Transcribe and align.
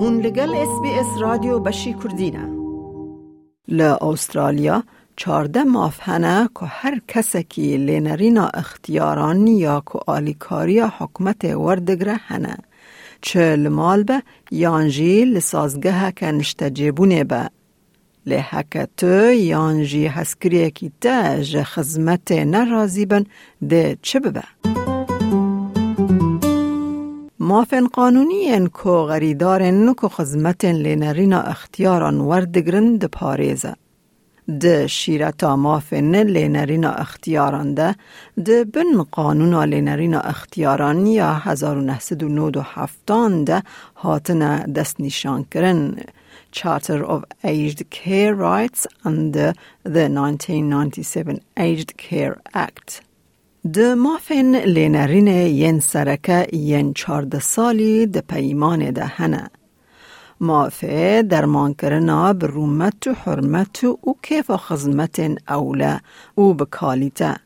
هون 0.00 0.20
لگل 0.20 0.54
اس 0.54 0.80
بی 0.82 0.90
اس 0.90 1.20
رادیو 1.20 1.58
بشی 1.58 1.94
کردینه 1.94 2.48
ل 3.68 3.80
استرالیا 3.80 4.82
چارده 5.16 5.64
ماف 5.64 5.98
هنه 6.02 6.48
که 6.60 6.66
هر 6.66 7.00
کسکی 7.08 7.76
لینرینا 7.76 8.48
اختیاران 8.54 9.46
یا 9.46 9.82
که 9.92 9.98
آلیکاری 10.06 10.80
حکمت 10.80 11.44
وردگره 11.44 12.14
هنه. 12.14 12.56
چه 13.20 13.56
لمال 13.56 14.02
به 14.02 14.22
یانجی 14.50 15.24
لسازگه 15.24 16.12
که 16.12 16.26
نشته 16.26 16.70
جیبونه 16.70 17.24
به. 17.24 17.50
لحکت 18.26 19.02
یانجی 19.52 20.06
هسکریه 20.06 20.70
کی 20.70 20.92
تا 21.00 21.42
خزمت 21.62 22.32
نرازی 22.32 23.06
بن 23.06 23.24
ده 23.68 23.98
چه 24.02 24.20
ببه؟ 24.20 24.42
مافن 27.48 27.86
قانونی 27.86 28.68
کو 28.78 29.06
غریدارن 29.06 29.94
کو 29.94 30.08
خزمت 30.08 30.64
لینرینا 30.64 31.40
اختیاران 31.40 32.20
وردگرن 32.20 32.96
ده 32.96 33.08
پاریزه. 33.08 33.74
ده 34.60 34.86
شیرتا 34.86 35.56
مافن 35.56 36.14
لینرینا 36.16 36.92
اختیاران 36.92 37.74
ده 37.74 37.94
ده 38.36 38.64
بن 38.64 39.02
قانون 39.12 39.64
لینرینا 39.64 40.20
اختیاران 40.20 41.06
یا 41.06 41.42
1997 41.46 43.44
ده 43.44 43.62
هاتن 43.96 44.72
دست 44.72 45.00
نشان 45.00 45.44
کرن 45.50 45.96
Charter 46.50 47.04
of 47.14 47.24
Aged 47.44 47.80
Care 47.90 48.34
Rights 48.34 48.86
under 49.04 49.52
the 49.84 50.08
1997 50.08 51.40
Aged 51.56 51.96
Care 51.98 52.36
Act. 52.54 53.07
د 53.64 53.78
مافن 53.98 54.54
لینرین 54.74 55.28
ین 55.28 55.80
سرکه 55.80 56.46
ین 56.52 56.92
چارده 56.94 57.40
سالی 57.40 58.06
د 58.06 58.16
پیمان 58.32 58.90
ده 58.90 59.06
هنه. 59.16 59.50
مافه 60.40 61.22
درمان 61.30 61.74
کرنا 61.74 62.32
برومت 62.32 63.06
و 63.06 63.12
حرمت 63.12 63.84
و 63.84 64.14
کیف 64.22 64.50
خزمت 64.50 65.20
اوله 65.48 66.00
و 66.38 66.52
بکالیته. 66.54 67.36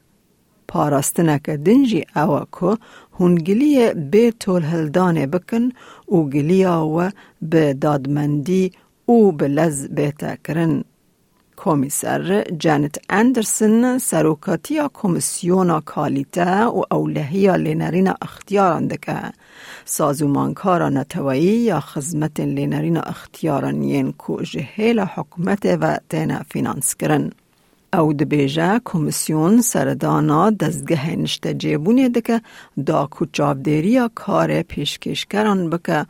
پاراستنک 0.69 1.51
دنجی 1.51 2.05
اوه 2.17 2.47
که 2.61 2.77
هنگلی 3.21 3.95
به 3.95 4.31
طول 4.31 4.63
هلدانه 4.63 5.27
بکن 5.27 5.69
و 6.09 6.17
گلیا 6.17 6.87
و 6.87 7.11
به 7.43 7.75
دادمندی 7.75 8.73
و 9.09 9.33
به 9.33 9.49
لز 9.49 9.89
بهتا 9.89 10.37
کرن. 10.45 10.85
کمیسر 11.65 12.45
جانت 12.59 12.99
اندرسن 13.11 13.99
سروکاتیا 13.99 14.91
کمیسیونا 14.95 15.81
کالیته 15.81 16.65
و 16.65 16.83
اولهیا 16.91 17.57
لینرین 17.57 18.09
اختیاران 18.09 18.87
دکه 18.87 19.17
سازومانکارا 19.85 20.89
نتوایی 20.89 21.43
یا 21.43 21.81
خزمت 21.81 22.41
لینرین 22.41 22.97
اختیاران 22.97 23.83
ین 23.83 24.13
کو 24.13 24.43
جهیل 24.43 25.01
حکومت 25.01 25.67
و 25.81 25.99
تینا 26.09 26.41
فینانس 26.51 26.95
کرن. 26.95 27.31
او 27.95 28.13
دبیجه 28.13 28.81
کمیسیون 28.85 29.61
سردانا 29.61 30.51
دزگه 30.51 31.17
نشته 31.17 31.53
دکه 32.15 32.41
دا 32.87 33.07
کو 33.07 33.27
چاودیریا 33.33 34.11
کار 34.15 34.63
پیشکشکران 34.63 35.71
بکه 35.71 36.07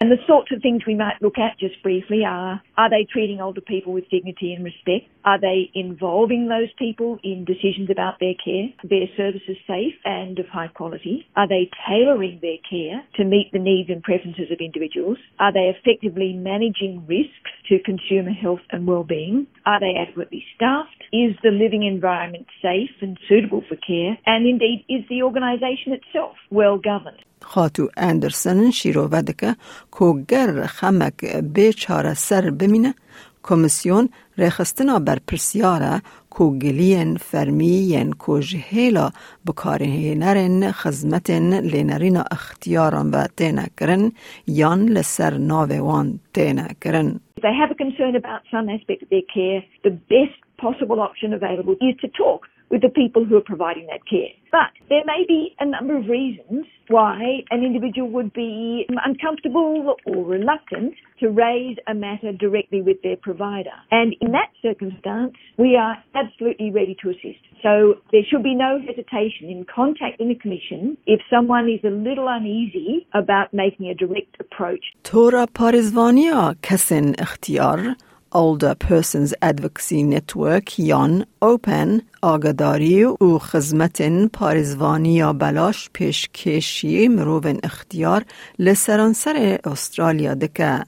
And 0.00 0.10
the 0.10 0.16
sorts 0.26 0.50
of 0.52 0.62
things 0.62 0.82
we 0.86 0.94
might 0.94 1.20
look 1.20 1.36
at 1.36 1.58
just 1.58 1.82
briefly 1.82 2.24
are 2.26 2.62
are 2.78 2.88
they 2.88 3.06
treating 3.12 3.42
older 3.42 3.60
people 3.60 3.92
with 3.92 4.08
dignity 4.08 4.54
and 4.54 4.64
respect? 4.64 5.04
Are 5.24 5.38
they 5.38 5.70
involving 5.74 6.48
those 6.48 6.72
people 6.78 7.18
in 7.22 7.44
decisions 7.44 7.90
about 7.90 8.20
their 8.20 8.32
care? 8.42 8.72
Are 8.82 8.88
Their 8.88 9.08
services 9.18 9.56
safe 9.66 9.94
and 10.04 10.38
of 10.38 10.46
high 10.48 10.68
quality? 10.68 11.26
Are 11.36 11.46
they 11.46 11.68
tailoring 11.86 12.38
their 12.40 12.56
care 12.68 13.04
to 13.16 13.24
meet 13.24 13.50
the 13.52 13.58
needs 13.58 13.90
and 13.90 14.02
preferences 14.02 14.50
of 14.50 14.60
individuals? 14.60 15.18
Are 15.38 15.52
they 15.52 15.68
effectively 15.68 16.32
managing 16.32 17.04
risks 17.06 17.52
to 17.68 17.84
consumer 17.84 18.32
health 18.32 18.64
and 18.70 18.86
well-being? 18.86 19.46
Are 19.66 19.80
they 19.80 19.94
adequately 20.00 20.44
staffed? 20.56 21.04
Is 21.12 21.36
the 21.42 21.50
living 21.50 21.84
environment 21.84 22.46
safe 22.62 22.96
and 23.02 23.18
suitable 23.28 23.62
for 23.68 23.76
care? 23.76 24.16
And 24.24 24.46
indeed, 24.46 24.84
is 24.88 25.04
the 25.08 25.22
organisation 25.22 25.92
itself 25.92 26.36
well 26.50 26.78
governed? 26.78 27.20
خاتو 27.44 27.88
اندرسن 27.96 28.70
شیروه 28.70 29.22
دکه 29.22 29.56
که 29.98 30.24
گر 30.28 30.66
خمک 30.66 31.16
به 31.54 31.72
چاره 31.72 32.14
سر 32.14 32.50
بمینه 32.50 32.94
کمیسیون 33.42 34.08
رخستنا 34.38 34.98
بر 34.98 35.18
پرسیاره 35.28 36.02
کو 36.30 36.58
گلین 36.58 37.16
فرمیین 37.16 38.12
کو 38.12 38.38
جهیلا 38.40 39.08
بکاره 39.46 40.14
نرن 40.14 40.70
خزمتن 40.70 41.60
لینرین 41.60 42.16
اختیاران 42.16 43.10
و 43.10 43.26
تینا 43.36 43.66
کرن 43.78 44.12
یان 44.46 44.80
لسر 44.88 45.34
ناوه 45.50 45.78
وان 45.78 46.20
تینا 46.34 46.66
کرن 46.80 47.20
If 47.36 47.42
they 47.42 47.56
have 47.62 47.70
a 47.70 47.78
concern 47.84 48.14
about 48.22 48.42
some 48.54 48.66
aspect 48.76 49.02
of 49.02 49.08
their 49.10 49.26
care, 49.34 49.60
the 49.86 49.94
best 50.14 50.38
possible 50.64 50.98
option 51.08 51.30
available 51.40 51.76
is 51.88 51.94
to 52.02 52.08
talk 52.22 52.40
with 52.70 52.82
the 52.82 52.88
people 52.88 53.24
who 53.24 53.36
are 53.36 53.44
providing 53.44 53.86
that 53.86 54.00
care. 54.08 54.32
But 54.50 54.70
there 54.88 55.04
may 55.04 55.24
be 55.26 55.54
a 55.58 55.66
number 55.66 55.96
of 55.96 56.06
reasons 56.08 56.66
why 56.88 57.42
an 57.50 57.64
individual 57.64 58.10
would 58.10 58.32
be 58.32 58.86
uncomfortable 59.04 59.96
or 60.06 60.24
reluctant 60.24 60.94
to 61.20 61.28
raise 61.28 61.76
a 61.88 61.94
matter 61.94 62.32
directly 62.32 62.82
with 62.82 62.98
their 63.02 63.16
provider. 63.16 63.74
And 63.90 64.14
in 64.20 64.32
that 64.32 64.50
circumstance, 64.62 65.34
we 65.58 65.76
are 65.76 65.96
absolutely 66.14 66.70
ready 66.70 66.96
to 67.02 67.10
assist. 67.10 67.42
So 67.62 67.94
there 68.12 68.22
should 68.30 68.42
be 68.42 68.54
no 68.54 68.78
hesitation 68.86 69.48
in 69.48 69.64
contacting 69.74 70.28
the 70.28 70.34
Commission 70.34 70.98
if 71.06 71.20
someone 71.30 71.68
is 71.68 71.80
a 71.84 71.90
little 71.90 72.28
uneasy 72.28 73.06
about 73.14 73.54
making 73.54 73.86
a 73.88 73.94
direct 73.94 74.36
approach. 74.38 74.84
Tora 75.02 75.46
Parizvania, 75.46 76.56
Kasin 76.60 77.14
Ikhtiar. 77.16 77.96
Older 78.34 78.74
Persons 78.74 79.32
Advocacy 79.42 80.02
Network 80.14 80.78
یان 80.78 81.26
اوپن 81.42 82.00
آگداری 82.22 83.04
و 83.04 83.38
خدمت 83.38 84.02
پارزوانی 84.32 85.14
یا 85.14 85.32
بلاش 85.32 85.90
پیشکشی 85.92 87.08
مروون 87.08 87.58
اختیار 87.62 88.24
لسرانسر 88.58 89.58
استرالیا 89.64 90.34
دکه. 90.34 90.84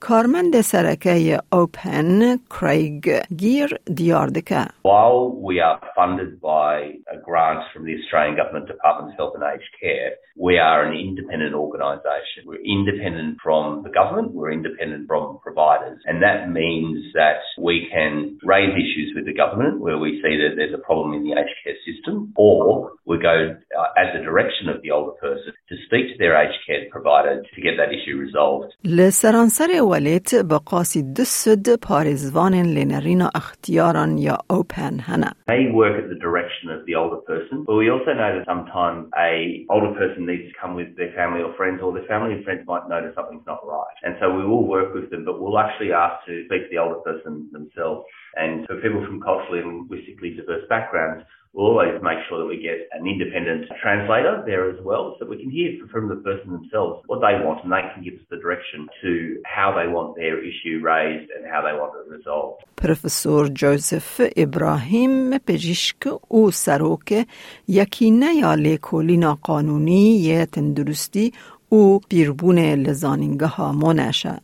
کارمند 0.00 0.60
سرکه 0.60 1.40
اوپن 1.52 2.36
کریگ 2.50 3.08
گیر 3.38 3.70
دیار 3.96 4.28
دکه 4.28 4.64
While 4.82 5.30
we 5.48 5.60
are 5.60 5.80
funded 5.96 6.40
by 6.40 6.72
a 7.14 7.18
grant 7.28 7.62
from 7.72 7.82
the 7.86 7.94
Australian 7.98 8.36
Government 8.36 8.66
Department 8.74 9.06
of 9.10 9.16
Health 9.18 9.34
and 9.38 9.44
Aged 9.52 9.72
Care, 9.80 10.10
we 10.46 10.58
are 10.58 10.80
an 10.88 10.94
independent 11.06 11.54
organisation. 11.54 12.40
We're 12.50 12.66
independent 12.78 13.38
from 13.42 13.82
the 13.86 13.92
government, 14.00 14.28
we're 14.32 14.52
independent 14.52 15.02
from 15.10 15.38
providers, 15.48 15.98
and 16.08 16.22
that 16.26 16.40
means 16.50 16.98
that 17.14 17.38
we 17.60 17.88
can 17.92 18.38
raise 18.42 18.74
issues 18.74 19.12
with 19.14 19.26
the 19.26 19.34
government 19.34 19.80
where 19.80 19.98
we 19.98 20.20
see 20.22 20.34
that 20.42 20.52
there's 20.56 20.74
a 20.74 20.82
problem 20.88 21.14
in 21.14 21.22
the 21.24 21.32
aged 21.32 21.56
care 21.64 21.78
system, 21.88 22.32
or 22.36 22.92
we 23.04 23.18
go 23.18 23.36
uh, 23.78 24.00
at 24.02 24.08
the 24.14 24.22
direction 24.22 24.68
of 24.68 24.82
the 24.82 24.90
older 24.90 25.12
person 25.20 25.52
to 25.70 25.74
speak 25.86 26.04
to 26.12 26.18
their 26.18 26.34
aged 26.42 26.60
care 26.66 26.84
provider 26.90 27.42
to 27.54 27.60
get 27.60 27.74
that 27.80 27.90
issue 27.92 28.16
resolved. 28.16 28.72
لسرانسر 28.84 29.70
ولیت 29.82 30.34
بقاسی 30.50 31.02
دسد 31.18 31.80
پارزوان 31.82 32.54
لنرین 32.54 33.22
اختیاران 33.34 34.18
یا 34.18 34.36
اوپن 34.50 35.00
هنه 35.00 35.30
They 35.46 35.70
work 35.72 35.96
at 36.02 36.08
the 36.08 36.20
direction 36.26 36.70
of 36.76 36.80
the 36.86 36.94
older 36.94 37.20
person, 37.32 37.64
but 37.66 37.74
we 37.76 37.90
also 37.90 38.12
know 38.20 38.30
that 38.36 38.44
sometimes 38.46 39.08
a 39.16 39.64
older 39.70 39.92
person 40.00 40.26
needs 40.26 40.46
to 40.50 40.54
come 40.60 40.74
with 40.74 40.90
their 40.96 41.12
family 41.20 41.40
or 41.46 41.52
friends, 41.54 41.78
or 41.82 41.92
their 41.92 42.08
family 42.12 42.32
and 42.34 42.44
friends 42.44 42.62
might 42.66 42.88
notice 42.88 43.12
something's 43.14 43.46
not 43.46 43.60
right. 43.76 43.96
And 44.04 44.16
so 44.20 44.26
we 44.38 44.44
will 44.50 44.66
work 44.76 44.94
with 44.94 45.10
them, 45.10 45.24
but 45.28 45.40
we'll 45.40 45.58
actually 45.66 45.92
ask 45.92 46.16
to 46.26 46.34
speak 46.46 46.62
to 46.64 46.70
the 46.72 46.78
older 46.84 47.00
person 47.08 47.48
themselves. 47.56 48.02
And 48.42 48.66
for 48.66 48.76
people 48.84 49.02
from 49.06 49.18
culturally 49.28 49.60
and 49.62 49.70
linguistically 49.78 50.30
diverse 50.38 50.64
backgrounds, 50.74 51.24
we'll 51.52 51.70
always 51.72 51.96
make 52.10 52.20
sure 52.28 52.38
that 52.40 52.50
we 52.54 52.58
get 52.70 52.78
an 52.98 53.04
independent 53.12 53.62
translator 53.82 54.34
there 54.50 54.64
as 54.72 54.78
well, 54.88 55.04
so 55.16 55.20
we 55.32 55.38
can 55.42 55.50
hear 55.58 55.70
from 55.92 56.04
the 56.12 56.18
person 56.28 56.48
themselves 56.56 56.94
what 57.10 57.20
they 57.26 57.34
want, 57.44 57.58
and 57.64 57.72
they 57.72 57.84
can 57.92 58.00
give 58.06 58.14
us 58.20 58.26
the 58.32 58.38
direction 58.44 58.80
to 59.02 59.10
how 59.56 59.68
they 59.78 59.88
want 59.96 60.10
their 60.22 60.36
issue 60.50 60.76
raised 60.92 61.28
and 61.34 61.42
how 61.52 61.60
they 61.66 61.74
want 61.80 61.92
it 62.00 62.06
resolved. 62.16 62.58
پروفسور 62.76 63.48
جوزف 63.48 64.20
ابراهیم 64.36 65.38
پزشک 65.38 66.08
او 66.28 66.50
سروک 66.50 67.26
یکی 67.68 68.10
نیا 68.10 68.54
لیکولینا 68.54 69.38
قانونی 69.42 70.16
یه 70.16 70.46
تندرستی 70.46 71.32
او 71.68 72.00
بیربون 72.08 72.58
لزانینگه 72.58 73.46
ها 73.46 73.72
منشه 73.72 74.40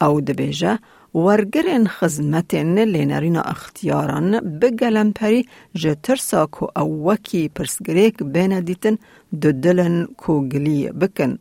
او 0.00 0.20
دبیجه 0.20 0.78
ورگرین 1.15 1.87
خزمتین 1.87 2.79
لینرین 2.79 3.37
اختیاران 3.37 4.59
به 4.59 4.69
گلمپری 4.69 5.47
جه 5.73 5.95
ترسا 6.03 6.45
که 6.55 6.79
اوکی 6.79 7.49
پرسگریک 7.49 8.23
بیندیتن 8.23 8.97
دو 9.41 9.51
دلن 9.51 10.07
گلی 10.51 10.89
بکن. 10.89 11.39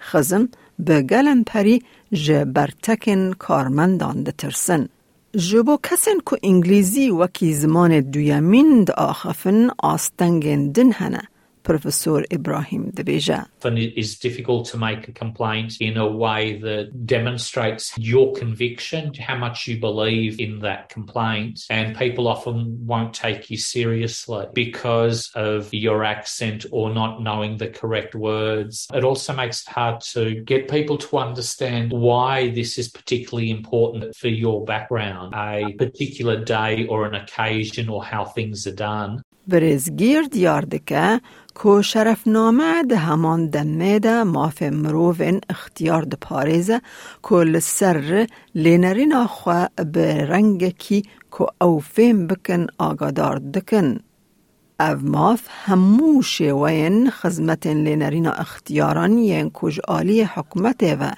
خزم 0.00 0.48
به 0.78 1.02
گلمپری 1.02 1.82
جه 2.12 2.44
برتکن 2.44 3.32
کارمندان 3.32 4.22
ده 4.22 4.32
ترسن. 4.32 4.88
جبو 5.36 5.78
کسین 5.82 6.20
که 6.30 6.36
انگلیزی 6.42 7.10
وکی 7.10 7.54
زمان 7.54 8.00
دویمین 8.00 8.84
ده 8.84 8.92
آخفن 8.92 9.70
آستنگین 9.78 10.72
دن 10.72 10.92
هنه. 10.92 11.22
Professor 11.64 12.24
Ibrahim 12.30 12.92
Debeja. 12.92 13.48
It's 13.64 14.18
difficult 14.18 14.66
to 14.66 14.76
make 14.76 15.08
a 15.08 15.12
complaint 15.12 15.78
in 15.80 15.96
a 15.96 16.06
way 16.06 16.58
that 16.58 17.06
demonstrates 17.06 17.96
your 17.96 18.34
conviction, 18.34 19.14
how 19.14 19.36
much 19.36 19.66
you 19.66 19.80
believe 19.80 20.38
in 20.38 20.60
that 20.60 20.90
complaint. 20.90 21.64
And 21.70 21.96
people 21.96 22.28
often 22.28 22.86
won't 22.86 23.14
take 23.14 23.50
you 23.50 23.56
seriously 23.56 24.46
because 24.52 25.30
of 25.34 25.72
your 25.72 26.04
accent 26.04 26.66
or 26.70 26.92
not 26.92 27.22
knowing 27.22 27.56
the 27.56 27.68
correct 27.68 28.14
words. 28.14 28.86
It 28.92 29.02
also 29.02 29.32
makes 29.32 29.62
it 29.62 29.70
hard 29.70 30.02
to 30.12 30.42
get 30.42 30.68
people 30.68 30.98
to 30.98 31.16
understand 31.18 31.90
why 31.92 32.50
this 32.50 32.78
is 32.78 32.88
particularly 32.90 33.50
important 33.50 34.14
for 34.14 34.28
your 34.28 34.64
background, 34.64 35.32
a 35.34 35.72
particular 35.78 36.44
day 36.44 36.86
or 36.86 37.06
an 37.06 37.14
occasion 37.14 37.88
or 37.88 38.04
how 38.04 38.26
things 38.26 38.66
are 38.66 38.74
done. 38.74 39.22
برزگیر 39.48 40.22
دیار 40.22 40.62
دکه 40.62 41.20
کو 41.54 41.82
شرفنامه 41.82 42.82
ده 42.82 42.96
همان 42.96 43.50
دمه 43.50 43.98
ده 43.98 44.22
ماف 44.24 44.62
مروفن 44.62 45.40
اختیار 45.50 46.02
ده 46.02 46.16
پاريزة 46.16 46.80
کو 47.22 47.42
لسر 47.42 48.26
لینرین 48.54 49.12
آخوا 49.14 49.66
به 49.92 50.24
رنگ 50.24 50.68
کی 50.78 51.02
کو 51.30 51.46
او 51.60 51.78
فیم 51.80 52.26
بکن 52.26 52.66
آگادار 52.78 53.38
دکن. 53.38 53.98
او 54.80 54.96
ماف 55.02 55.48
همو 55.66 56.22
شوین 56.22 57.10
خزمت 57.10 57.66
لینرین 57.66 58.26
اختیاران 58.26 59.18
ین 59.18 59.50
کج 59.54 59.80
آلی 59.88 60.22
حکمت 60.22 60.82
و 60.82 61.10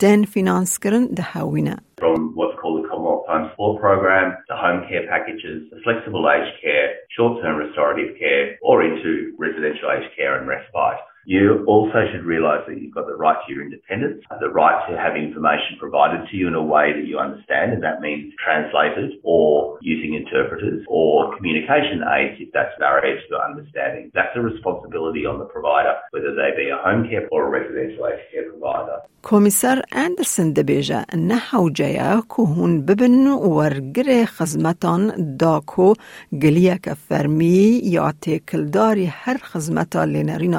تن 0.00 0.22
فینانس 0.22 0.78
کرن 0.78 1.06
ده 1.06 1.22
هاوینه. 1.22 1.76
From 2.00 2.32
what's 2.34 2.56
called 2.60 2.84
the 2.84 2.88
Commonwealth 2.88 3.26
Home 3.28 3.50
Support 3.50 3.80
Program, 3.80 4.28
the 4.48 4.56
home 4.56 4.80
care 4.88 5.06
packages, 5.14 5.58
the 5.70 5.80
flexible 5.84 6.24
aged 6.36 6.56
care, 6.64 6.88
short-term 7.16 7.56
restorative 7.64 8.12
care, 8.22 8.44
or 8.62 8.76
into 8.88 9.10
residential 9.38 9.88
aged 9.94 10.12
care 10.16 10.32
and 10.38 10.48
respite. 10.48 11.00
You 11.27 11.65
also 11.67 12.07
should 12.09 12.23
realise 12.23 12.63
that 12.69 12.79
you've 12.79 12.95
got 12.95 13.05
the 13.05 13.17
right 13.17 13.35
to 13.35 13.53
your 13.53 13.61
independence, 13.61 14.23
the 14.39 14.47
right 14.47 14.79
to 14.87 14.95
have 14.95 15.17
information 15.17 15.75
provided 15.77 16.21
to 16.29 16.37
you 16.37 16.47
in 16.47 16.55
a 16.55 16.63
way 16.63 16.93
that 16.95 17.05
you 17.05 17.19
understand, 17.19 17.73
and 17.73 17.83
that 17.83 17.99
means 17.99 18.33
translated 18.41 19.19
or 19.23 19.77
using 19.81 20.13
interpreters 20.13 20.85
or 20.87 21.35
communication 21.35 21.99
aids 22.15 22.39
if 22.39 22.49
that's 22.53 22.71
barriers 22.79 23.21
to 23.29 23.35
understanding. 23.49 24.09
That's 24.13 24.31
a 24.37 24.39
responsibility 24.39 25.25
on 25.25 25.37
the 25.39 25.49
provider, 25.51 25.95
whether 26.11 26.31
they 26.31 26.55
be 26.55 26.69
a 26.69 26.77
home 26.77 27.09
care 27.09 27.27
or 27.29 27.47
a 27.47 27.49
residential 27.49 28.07
aged 28.07 28.31
care 28.31 28.49
provider. 28.49 28.99
کمیسر 29.23 29.81
اندرسن 29.91 30.53
دبیجه 30.53 31.05
نه 31.17 31.35
حوجه 31.35 31.93
که 32.35 32.43
هون 32.43 32.85
ببن 32.85 33.27
ورگر 33.27 34.25
خزمتان 34.25 35.35
داکو 35.39 35.93
گلیه 36.41 36.77
که 36.83 36.93
فرمی 36.93 37.81
یا 37.83 38.11
تکلداری 38.21 39.05
هر 39.05 39.37
خزمتا 39.37 40.03
لینرین 40.03 40.53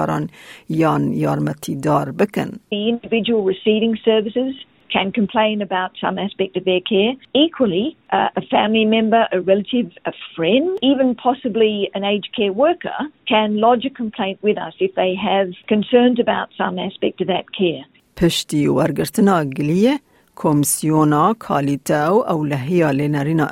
اختیاران 0.00 0.30
یان 0.68 1.12
یارمتی 1.12 1.76
دار 1.76 2.12
بکن. 2.12 2.50
The 2.72 2.88
individual 2.94 3.42
receiving 3.54 3.94
services 4.04 4.54
can 4.96 5.08
complain 5.20 5.56
about 5.68 5.90
some 6.04 6.16
aspect 6.26 6.52
of 6.58 6.64
their 6.70 6.82
care. 6.92 7.12
Equally, 7.44 7.86
uh, 8.16 8.40
a 8.40 8.42
family 8.54 8.86
member, 8.96 9.22
a 9.36 9.40
relative, 9.52 9.88
a 10.12 10.14
friend, 10.34 10.66
even 10.90 11.08
possibly 11.28 11.74
an 11.96 12.02
aged 12.12 12.30
care 12.38 12.54
worker 12.64 13.00
can 13.32 13.48
lodge 13.64 13.84
a 13.90 13.94
complaint 14.02 14.38
with 14.46 14.58
us 14.66 14.74
if 14.86 14.92
they 15.00 15.12
have 15.30 15.48
concerns 15.74 16.18
about 16.26 16.48
some 16.60 16.74
aspect 16.88 17.16
of 17.22 17.26
that 17.34 17.46
care. 17.60 17.84
پشتی 18.16 18.66
ورگرتنا 18.66 19.44
گلیه 19.44 20.00
کمیسیونا 20.41 21.25
کالیتاو 21.39 22.15
او 22.31 22.39
ئەو 22.45 22.49
لە 22.51 22.59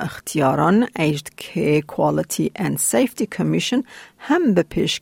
اختیاران 0.06 0.86
لێنەرینە 0.86 1.30
که 1.36 1.82
کوالیتی 1.92 2.50
اند 2.56 2.78
سیفتی 2.78 3.26
کمیشن 3.26 3.82
هەم 4.28 4.44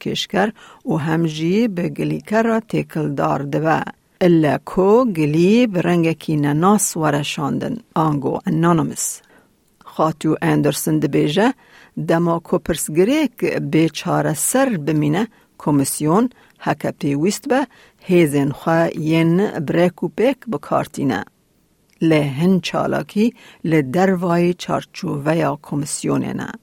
کش 0.03 0.27
کر 0.27 0.49
و 0.91 0.93
هەمژی 1.07 1.69
را 2.49 2.61
تکل 2.61 3.15
دار 3.15 3.41
دەبە. 3.53 3.81
الا 4.21 4.59
کو 4.71 5.05
گلی 5.19 5.69
بڕەنگەکی 5.75 6.35
نەناس 6.45 6.97
ورشاندن 6.97 7.77
آنگو 7.95 8.39
انانومس. 8.47 9.07
خاتو 9.85 10.37
ئەندرسن 10.43 10.97
دەبێژە 11.03 11.49
گریک 12.99 13.35
به 13.71 13.89
چار 13.89 14.35
سر 14.35 14.69
بمینه 14.87 15.25
کمیسیون 15.59 16.25
هەکە 16.67 16.91
پێویست 17.01 17.45
به 17.51 17.61
هیزن 18.09 18.51
خواه 18.59 18.97
ین 19.13 19.37
بریکو 19.69 20.07
پێک 20.19 20.39
بکارتینه. 20.53 21.25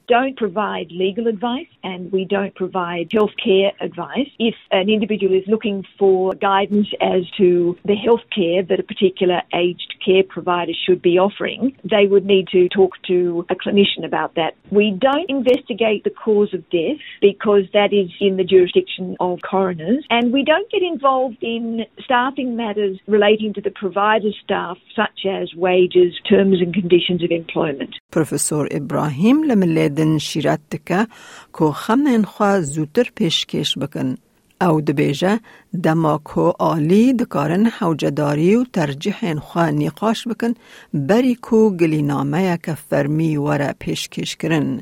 Don't 0.07 0.37
provide 0.37 0.91
legal 0.91 1.27
advice 1.27 1.67
and 1.83 2.11
we 2.11 2.25
don't 2.25 2.55
provide 2.55 3.09
healthcare 3.09 3.71
advice. 3.81 4.29
If 4.39 4.55
an 4.71 4.89
individual 4.89 5.33
is 5.33 5.43
looking 5.47 5.83
for 5.99 6.33
guidance 6.35 6.87
as 7.01 7.23
to 7.37 7.77
the 7.83 7.95
healthcare 7.95 8.67
that 8.67 8.79
a 8.79 8.83
particular 8.83 9.41
aged 9.53 9.95
care 10.03 10.23
provider 10.23 10.73
should 10.85 11.01
be 11.01 11.17
offering, 11.17 11.75
they 11.83 12.07
would 12.07 12.25
need 12.25 12.47
to 12.49 12.69
talk 12.69 12.93
to 13.07 13.45
a 13.49 13.55
clinician 13.55 14.05
about 14.05 14.35
that. 14.35 14.55
We 14.71 14.97
don't 14.97 15.29
investigate 15.29 16.03
the 16.03 16.11
cause 16.11 16.53
of 16.53 16.69
death 16.69 16.97
because 17.21 17.63
that 17.73 17.91
is 17.91 18.09
in 18.19 18.37
the 18.37 18.43
jurisdiction 18.43 19.17
of 19.19 19.39
coroners, 19.41 20.05
and 20.09 20.31
we 20.31 20.43
don't 20.43 20.69
get 20.71 20.81
involved 20.81 21.37
in 21.41 21.85
staffing 22.03 22.55
matters 22.55 22.99
relating 23.07 23.53
to 23.55 23.61
the 23.61 23.71
provider 23.71 24.29
staff, 24.43 24.77
such 24.95 25.24
as 25.27 25.49
wages, 25.55 26.11
terms 26.29 26.57
and 26.61 26.73
conditions 26.73 27.21
of 27.23 27.31
employment. 27.31 27.95
پروفسور 28.11 28.67
ابراهیم 28.71 29.43
لملیدن 29.43 30.17
شیرت 30.17 30.59
دکه 30.71 31.07
که 31.59 31.65
خمن 31.65 32.23
خواه 32.23 32.61
زودتر 32.61 33.11
پیشکش 33.15 33.77
بکن. 33.77 34.15
او 34.61 34.81
دبیجه 34.81 35.39
دما 35.83 36.17
کو 36.23 36.51
آلی 36.59 37.13
دکارن 37.13 37.65
حوجداری 37.65 38.55
و 38.55 38.63
ترجیح 38.63 39.39
خواه 39.39 39.71
نقاش 39.71 40.27
بکن 40.27 40.53
بری 40.93 41.35
کو 41.35 41.69
گلی 41.69 42.01
نامه 42.01 42.59
که 42.65 42.73
فرمی 42.73 43.37
وره 43.37 43.75
پیشکش 43.79 44.35
کرن. 44.35 44.81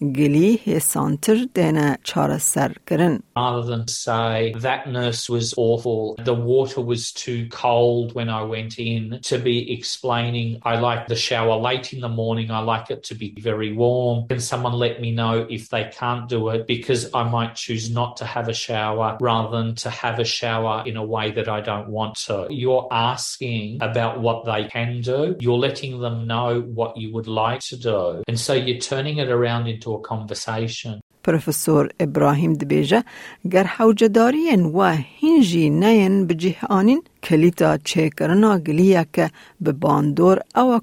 گلی 0.00 0.60
هسانتر 0.66 1.46
دینه 1.54 1.98
چار 2.04 2.38
سر 2.38 2.72
کرن. 2.86 3.22
Rather 3.36 3.62
than 3.62 3.88
say 3.88 4.52
that 4.58 4.88
nurse 4.88 5.28
was 5.30 5.54
awful, 5.56 6.16
the 6.24 6.34
water 6.34 6.80
was 6.80 7.12
too 7.12 7.48
cold 7.50 8.14
when 8.14 8.28
I 8.28 8.42
went 8.42 8.78
in, 8.78 9.20
to 9.30 9.38
be 9.38 9.72
explaining 9.72 10.60
I 10.62 10.74
like 10.78 11.06
the 11.06 11.16
shower 11.16 11.56
late 11.56 11.92
in 11.92 12.00
the 12.00 12.08
morning, 12.08 12.50
I 12.50 12.60
like 12.60 12.90
it 12.90 13.04
to 13.04 13.14
be 13.14 13.34
very 13.38 13.72
warm. 13.72 14.28
Can 14.28 14.40
someone 14.40 14.74
let 14.74 15.00
me 15.00 15.10
know 15.12 15.46
if 15.48 15.68
they 15.70 15.84
can't 16.00 16.28
do 16.28 16.40
it 16.50 16.66
because 16.66 17.02
I 17.14 17.22
might 17.36 17.54
choose 17.54 17.90
not 17.90 18.16
to 18.18 18.24
have 18.24 18.48
a 18.48 18.54
shower 18.66 19.16
rather 19.20 19.50
than 19.56 19.74
to 19.76 19.90
have 19.90 20.18
a 20.18 20.24
shower 20.24 20.82
in 20.86 20.96
a 20.96 21.04
way 21.04 21.30
that 21.32 21.48
I 21.48 21.60
don't 21.60 21.88
want 21.88 22.16
to. 22.26 22.46
You're 22.50 22.88
asking 22.90 23.82
about 23.82 24.20
what 24.20 24.44
they 24.44 24.64
can 24.64 25.00
do. 25.00 25.36
You're 25.40 25.58
letting 25.68 26.00
them 26.00 26.26
know 26.26 26.60
what 26.60 26.96
you 26.96 27.12
would 27.14 27.28
like 27.44 27.60
to 27.70 27.76
do. 27.76 28.22
And 28.28 28.38
so 28.38 28.52
you're 28.52 28.78
turning 28.78 29.18
it 29.18 29.30
around 29.30 29.55
into 29.65 29.93
a 29.93 30.01
conversation. 30.01 31.01
پروفسور 31.23 31.89
ابراهیم 31.99 32.53
دبیجه 32.53 33.03
گر 33.51 33.63
حوجدارین 33.63 34.65
و 34.65 34.81
هنجی 35.21 35.69
نین 35.69 36.27
بجیه 36.27 36.65
آنین 36.69 37.01
کلیتا 37.23 37.77
چه 37.77 38.09
کرنا 38.09 38.59
گلیه 38.59 39.05
که 39.13 39.29
به 39.61 39.71
باندور 39.71 40.39
او 40.55 40.79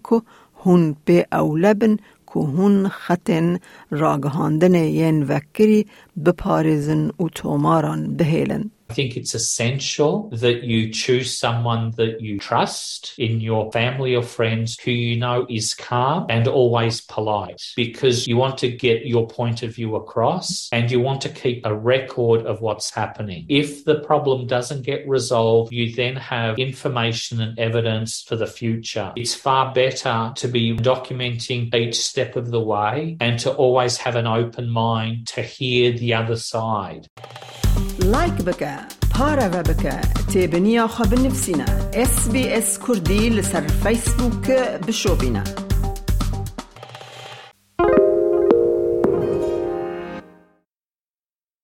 هون 0.64 0.96
به 1.04 1.26
اولبن 1.32 1.96
که 2.26 2.40
هون 2.40 2.88
خطن 2.88 3.58
راگهاندن 3.90 4.74
ین 4.74 5.22
وکری 5.22 5.86
بپارزن 6.24 7.10
و 7.20 7.28
توماران 7.34 8.16
بهیلن. 8.16 8.70
I 8.90 8.94
think 8.94 9.16
it's 9.16 9.34
essential 9.34 10.28
that 10.30 10.62
you 10.62 10.90
choose 10.90 11.36
someone 11.36 11.92
that 11.96 12.20
you 12.20 12.38
trust 12.38 13.14
in 13.18 13.40
your 13.40 13.72
family 13.72 14.14
or 14.14 14.22
friends 14.22 14.78
who 14.78 14.90
you 14.90 15.16
know 15.16 15.46
is 15.48 15.74
calm 15.74 16.26
and 16.28 16.46
always 16.46 17.00
polite 17.00 17.62
because 17.76 18.26
you 18.26 18.36
want 18.36 18.58
to 18.58 18.68
get 18.68 19.06
your 19.06 19.26
point 19.26 19.62
of 19.62 19.74
view 19.74 19.96
across 19.96 20.68
and 20.70 20.90
you 20.90 21.00
want 21.00 21.22
to 21.22 21.28
keep 21.28 21.64
a 21.64 21.74
record 21.74 22.46
of 22.46 22.60
what's 22.60 22.90
happening. 22.90 23.46
If 23.48 23.84
the 23.84 24.00
problem 24.00 24.46
doesn't 24.46 24.82
get 24.82 25.08
resolved, 25.08 25.72
you 25.72 25.94
then 25.94 26.16
have 26.16 26.58
information 26.58 27.40
and 27.40 27.58
evidence 27.58 28.22
for 28.22 28.36
the 28.36 28.46
future. 28.46 29.12
It's 29.16 29.34
far 29.34 29.72
better 29.72 30.32
to 30.36 30.48
be 30.48 30.76
documenting 30.76 31.74
each 31.74 31.96
step 31.96 32.36
of 32.36 32.50
the 32.50 32.60
way 32.60 33.16
and 33.20 33.38
to 33.40 33.52
always 33.52 33.96
have 33.96 34.16
an 34.16 34.26
open 34.26 34.68
mind 34.68 35.26
to 35.28 35.42
hear 35.42 35.92
the 35.92 36.14
other 36.14 36.36
side. 36.36 37.08
لایک 38.12 38.36
بکە 38.48 38.74
پارەوە 39.14 39.62
بکە 39.68 39.96
تێبنییاخوا 40.32 41.04
SBS 41.06 42.08
SسBS 42.10 42.68
کوردی 42.84 43.30
لەسەر 43.36 43.64
فیسبووکە 43.82 44.60
بشۆبینە. 44.86 45.63